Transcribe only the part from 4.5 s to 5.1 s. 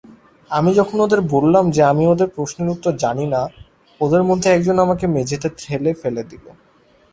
একজন আমাকে